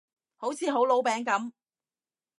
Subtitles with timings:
[0.35, 1.51] 好似好老餅噉